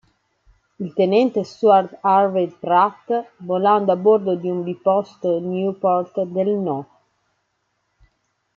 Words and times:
Il 0.79 0.95
tenente 0.95 1.43
Stuart 1.43 1.95
Harvey 2.01 2.47
Pratt 2.47 3.13
volando 3.37 3.91
a 3.91 3.95
bordo 3.95 4.33
di 4.33 4.49
un 4.49 4.63
biposto 4.63 5.37
Nieuport 5.37 6.23
del 6.23 6.49
No. 6.55 6.87